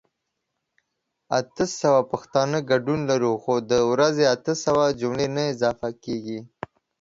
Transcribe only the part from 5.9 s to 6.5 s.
کيږي